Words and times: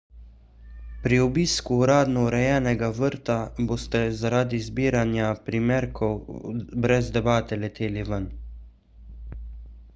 pri 1.01 1.17
obisku 1.25 1.75
uradno 1.81 2.23
urejenega 2.29 2.89
vrta 3.01 3.35
boste 3.71 4.01
zaradi 4.23 4.63
zbiranja 4.69 5.29
primerkov 5.51 6.19
brez 6.87 7.15
debate 7.19 7.63
leteli 7.65 8.09
ven 8.13 8.31